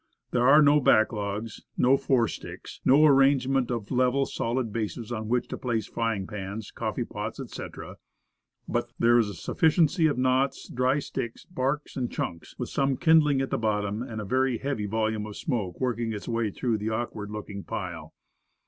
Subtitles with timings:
[0.31, 5.11] There are no back logs, no fore sticks, and no arrangements for level, solid bases
[5.11, 7.97] on which to place frying pans, coffee pots, etc.
[8.67, 13.41] But, there is a sufficiency of knots, dry sticks, bark and chunks, with some kindling
[13.41, 17.29] at the bottom, and a heavy volume of smoke working its way through the awkward
[17.29, 18.15] looking pile.